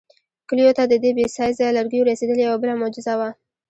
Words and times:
کلیو 0.49 0.75
ته 0.77 0.83
د 0.87 0.93
دې 1.03 1.11
بې 1.17 1.25
سایزه 1.37 1.67
لرګیو 1.77 2.07
رسېدل 2.09 2.37
یوه 2.45 2.57
بله 2.61 2.73
معجزه 2.81 3.13
وه. 3.19 3.29